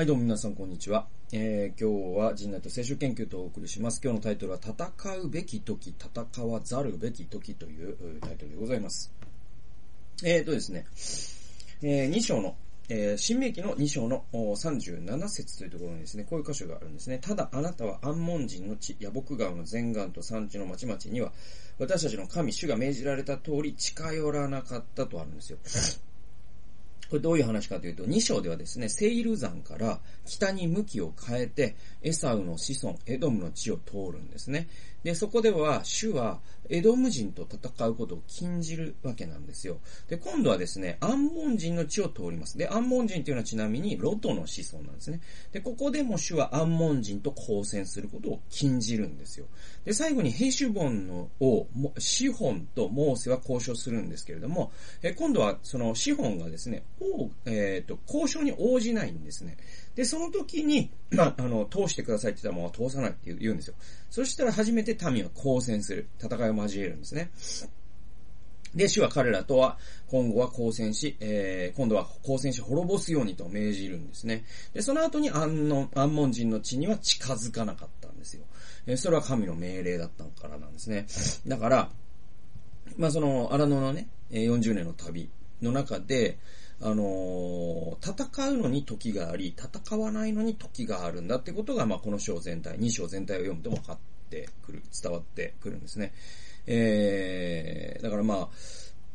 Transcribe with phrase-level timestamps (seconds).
[0.00, 1.06] はい、どうも皆さん、こんにちは。
[1.30, 4.00] えー、今日は人内と聖書研究とお送りします。
[4.02, 9.12] 今日のタイトルは、戦うべき時、戦わざるべき時というタイトルでございます。
[10.24, 10.86] えーとですね、
[11.82, 12.56] えー、2章の、
[12.88, 17.18] えー、新明記の2章の37節というところにですね、こういう箇所があるんですね。
[17.18, 21.30] ただあなたは安門人の地、ヤボク川の前岸と山地の町々には、
[21.78, 25.58] 私たちの神、主が命じられた通り近寄らなかったとあるんですよ。
[27.10, 34.68] これどういう話かというと、2章ではですね、セイル山から北に向きを変えて、エサウの子孫、エドムの地を通るんですね。
[35.02, 39.78] で、そこでは、主は、エドム人と戦うことを禁じるわけなんですよ。
[40.08, 42.56] で、今度はですね、アンモン人の地を通ります。
[42.58, 45.20] で、アンモン人というのはちなみに、ロトの子孫なんですね。
[45.52, 49.46] で、ここでも主はアンモン人と交戦することを禁じるんですよ。
[49.84, 51.66] で、最後にヘシュボンの王、
[51.98, 54.70] シホンとモーセは交渉するんですけれども、
[55.02, 59.56] え今度はそのシホンがですね、王、えっ、ー、と、交渉に応じないんですね。
[59.94, 63.74] で、その時に、ま あ、あの、通してくださいって言ったらもう通さないって言うんですよ。
[64.10, 66.08] そしたら初めて民は交戦する。
[66.22, 67.30] 戦いを交えるんですね。
[68.74, 69.78] で、主は彼らとは、
[70.08, 74.44] 今後は交戦し、えー、今度は交戦し滅ぼすようにと命じるんですね。
[74.74, 78.44] で、その後に安の、安門人の地には近づかなかったんですよ。
[78.86, 81.06] えー、それは神の命令だったからなんですね。
[81.48, 81.90] だから、
[82.96, 85.28] まあ、その、荒野のね、40年の旅
[85.62, 86.38] の中で、
[86.82, 93.98] あの、戦うのに時があり、戦わないのに時があるんだってことが、まあ、この章全体、2章全体を読むと分かっ
[94.30, 96.12] てくる、伝わってくるんですね。
[96.66, 98.48] えー、だからまあ、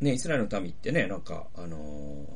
[0.00, 2.26] ね、イスラエルの民ってね、なんか、あの、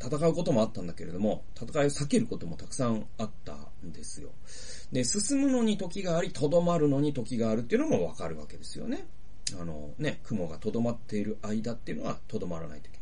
[0.00, 4.30] 戦うこともあったんだけれども、戦いを避けることもたくさんあったんですよ。
[4.92, 9.06] で、進むのに時があり、とどまるのに時があるっていうのもわかるわけですよね。
[9.60, 12.97] あの、ね、雲がとどまっている間っていうのはとどまらないといけない。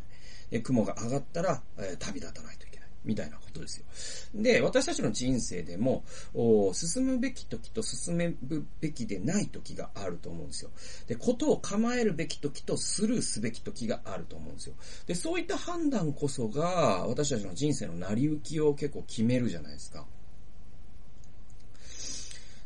[0.50, 2.86] え雲が上がったら、え旅立たないといけない。
[3.06, 4.42] みたいなことですよ。
[4.42, 6.04] で、私たちの人生でも、
[6.74, 10.70] 進むべき時と進めるべきでない時があると思うんですよ。
[11.06, 14.74] で、ことを構えるべき時とスルーすべき時があると思うんですよ。
[15.06, 20.04] で、そういった判断こそが、私たちの人生の成り行きを結構決めるじゃないですか。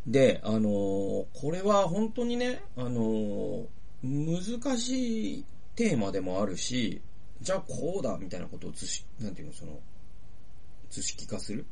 [0.07, 5.45] で、あのー、これは本当にね、あのー、難しい
[5.77, 7.03] テーマでもあるし、
[7.41, 9.79] じゃあこうだみたいなことを図式、なんていうの、その、
[10.91, 11.65] 図式化する？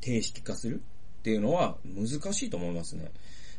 [0.00, 0.76] 定式化する
[1.20, 3.10] っていうのは難しいと思いますね。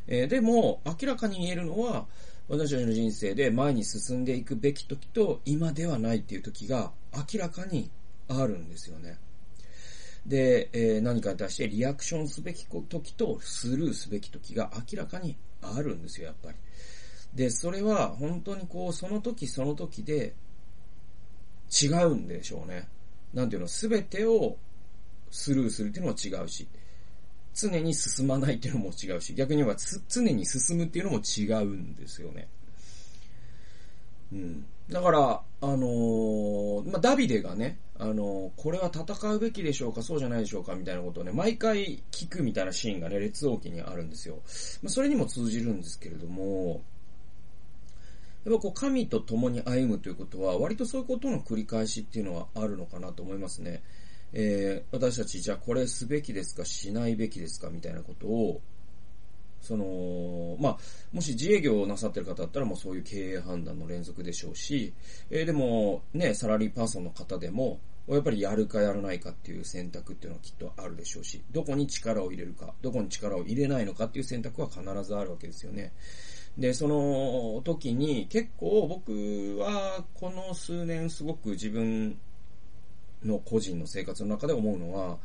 [0.06, 2.06] えー、でも、明らかに言えるのは、
[2.48, 7.90] 私たちの人生で前に進んでいくべき時と今ではないっていう時が明らかに
[8.28, 9.18] あるんですよね。
[10.24, 16.56] で、えー、何かに対してリアクションすべき時とスルーすべき時が明らかにあるんですよ、やっぱり。
[17.34, 20.34] で、それは本当にこう、その時その時で
[21.70, 22.88] 違うんでしょうね。
[23.34, 24.56] なんていうの、すべてを
[25.30, 26.66] スルーするっていうのも違うし、
[27.54, 29.76] 常に進まないっていうのも違うし、逆に言えば
[30.08, 32.48] 常に進むっていうのも違うんですよね。
[34.32, 34.66] うん。
[34.90, 44.36] だから、あのー、まあ、ダビデがね、あのー、これは戦うべきでしょうか、そうじゃないでしょうか、みたいなことをね、毎回聞くみたいなシーンがね、列王記にあるんですよ。
[44.82, 46.82] まあ、それにも通じるんですけれども、
[48.46, 53.82] やっぱこう神と共に歩むということは、割とそういうことの繰り返しっていうのはあるのかなと思いますね。
[54.32, 58.60] えー、私たちじゃあこれすべきですかしないべきですかみたいなことを、
[59.62, 60.78] その、まあ、
[61.12, 64.94] もし自営業をなさってる方だったらもうそういう経営判断の連続でしょうし、
[65.30, 75.92] えー、でもね、サラリーパーソンの方でも、やっぱりやるかやらないかっていう選択っていうのはきっとあるでしょうし、どこに力を入れるか、どこに力を入れないのかっていう選択は必ずあるわけですよね。
[76.58, 82.18] で、その時に結構僕はこの数年すごく自分
[83.24, 85.18] の個人の生活の中で思うのは、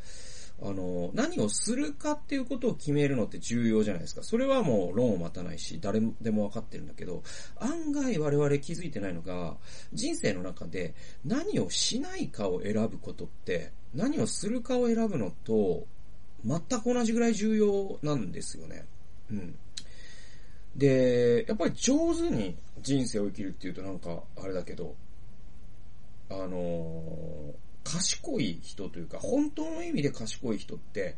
[0.64, 4.22] あの、何をするかっていうことを決めるのって重要じゃないですか。
[4.22, 7.24] それはもう論を待たないし、誰でもわかってるんだけど、
[7.60, 9.58] 案外我々気づいてないのが、
[9.92, 10.94] 人生の中で
[11.26, 15.88] 何をしないかを選ぶことって、何をするかを選ぶのと、
[16.46, 18.86] 全く同じぐらい重要なんですよね。
[19.32, 19.56] うん。
[20.76, 24.96] で、やっぱり上手に人生を生きるっていうとなんか、あれだけど、
[26.30, 27.54] あのー、
[27.84, 31.16] 賢い人というか、本当の意味で賢い人って、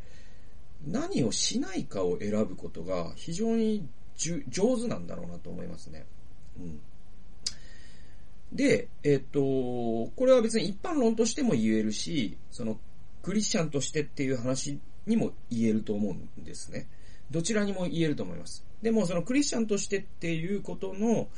[0.86, 6.06] 何をしないかを選ぶことが非常に上手なんだろうなと思いますね。
[6.58, 6.80] うん。
[8.52, 12.78] で、えっ、と、これは別に一般論としても言えるし、その、
[13.22, 16.86] クリスチャンとしてっていう話にも言えると思うんですね。
[17.30, 18.64] どちらにも言えると思います。
[18.82, 21.28] でも、そのクリスチャンとしてっていうことの、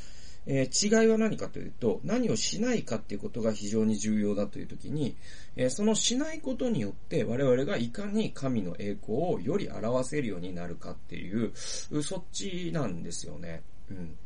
[0.47, 5.17] えー、違いは何かというと、何をしないかっていうことが非常に重要だというときに、
[5.57, 13.63] えー、そのしないことによって我々がいかに神の栄光をより表せるようになるかっていう、そっちなんですよね。
[13.91, 14.17] うん。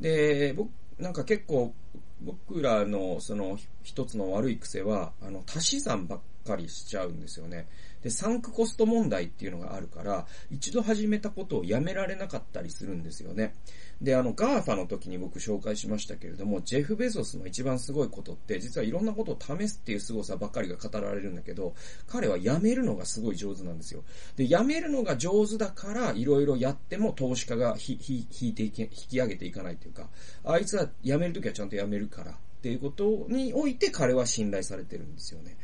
[0.00, 1.74] で、僕、なんか結構、
[2.22, 7.68] 僕らのその一つの悪い癖は、あの、足し算ばっかりしちゃうんですよね。
[8.02, 13.54] で、サンクコスト問題っていうのがあるから、一度始めたことをやめられなかったりするんですよね。
[14.00, 21.74] で、あの、 GAFA の時に僕紹介しましたけれども、ジェフ・ベゾスの一番すごいことって、実はいろんなことを試すっていう凄さばっかりが語られるんだけど、
[22.06, 24.04] 彼はやめるのがすごい上手なんですよ。
[24.36, 30.08] で、やめるのが上手だから、いろいろやっても投資家がひ、ひ、引いていけ、引き上げていかないっていうか、
[30.44, 35.56] あいつはやめるときはちゃんとやめるから、っていうことにおいて彼は信頼されてるんですよね。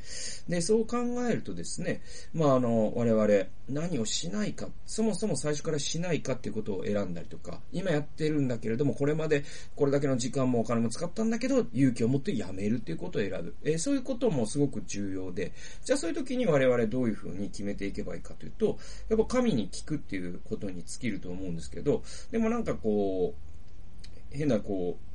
[0.49, 2.01] で、そう考えるとですね、
[2.33, 3.27] まあ、あの、我々
[3.69, 9.43] 何をしないか、そもそも最初からしないかっていうことを選んだりとか、今やってるんだけれども、これまで
[9.75, 13.57] これだけの時間もお金も使ったんだけど、勇気を持ってやめるっていうことを選ぶ。
[13.65, 15.53] えー、そういうこともすごく重要で、
[15.85, 18.79] じゃあそういう時に我々どういうふうに決めていけばいいかというと、
[19.09, 25.12] やっぱ神に聞くっていうことに尽きると思うんですけど、でもなんかこう、変なこう、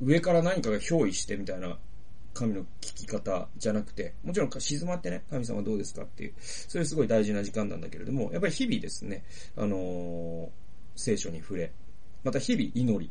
[0.00, 1.78] 上から何かが憑依してみたいな
[2.34, 9.24] 神の聞き方じゃなくて、もちろん静まってね、神様どうですかっていう、それすごい大事な時間なんだけれども、やっぱり日々ですね、
[9.56, 10.48] あのー、
[10.94, 11.72] 聖書に触れ、
[12.22, 13.10] また日々祈り、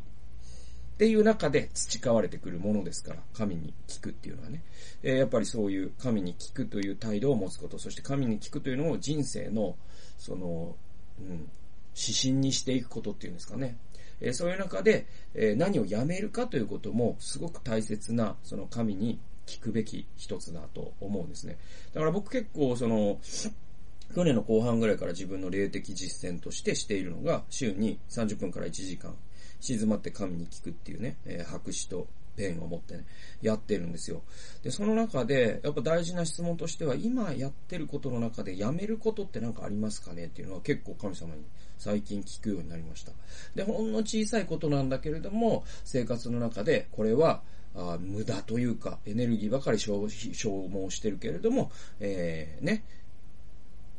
[0.96, 4.64] っていう中で培われてくるものですから、神に聞くっていうのはね。
[5.04, 9.76] えー、やっぱりそういう神に聞くという態度を持つこと、そして神に聞くというのを人生の、
[10.18, 10.78] その、
[11.20, 11.50] うん、
[11.98, 13.78] 指針にしていくことっていうんですかね。
[14.22, 21.58] えそういう中で、え何をやめるかということもすごく大切な、その神に聞くべき一つだと思うんですね。
[21.94, 23.20] だから僕結構その、
[24.14, 29.16] 去年の後半ぐらいから自分の霊的実践としてしているのが、週に30分から1時間、
[29.60, 33.06] 静まって神に聞くっていうね、え、白紙とペンを持ってね、
[33.42, 34.22] やってるんですよ。
[34.64, 41.44] で、その中で、やっぱ大事な質問としては、今やってることの中でやめることって何かありますかねっていうのは結構神様に
[41.78, 43.12] 最近聞くようになりました。
[43.56, 47.42] で、ほんの小さいことなんだけれども、生活の中で、これは、
[47.78, 52.86] あ無駄というか、エネルギーばかり消耗してるけれども、えー、ね、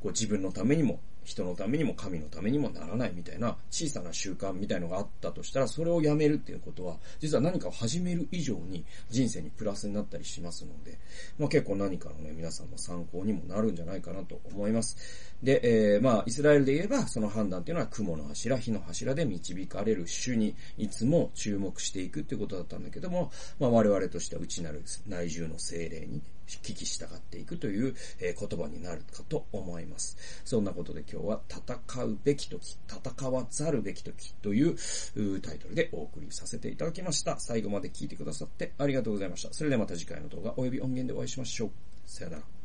[0.02, 10.98] こう自分のためにも人のためにも神のためにもならないみたいな小さな習慣みたいのがあったとしたら、それをやめるっていうことは、実は何かを始める以上に人生にプラスになったりしますので、
[11.36, 14.96] まあ結構何かのね、皆さんの参考にもなるんじゃないかなと思います。
[15.42, 30.16] で、えー、まあイスラエルで言えば、その判断っていうのは雲の柱、火の柱で導かれる主にいつも注目していくっていうことだったんだけども、まあ我々としては内なる内住の精霊に聞き従っていくという、え言葉になるかと思います。
[30.44, 34.76] そんなことで今日は戦うべき時、戦わざるべき時という
[35.40, 37.38] タイトルでお送りさせていただきました。
[37.38, 39.52] 最後まで聞いてくださってありがとうございました。
[39.52, 41.70] それではまた次回の動画及び音源でお会いしましょう。
[42.06, 42.55] さよなら。